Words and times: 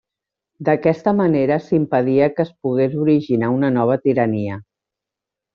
D'aquesta 0.69 1.13
manera 1.19 1.57
s'impedia 1.67 2.31
que 2.39 2.45
es 2.47 2.51
pogués 2.67 2.97
originar 3.05 3.53
una 3.59 3.73
nova 3.79 3.99
tirania. 4.07 4.61